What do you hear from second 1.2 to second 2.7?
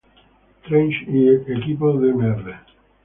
"Equipo de Mr.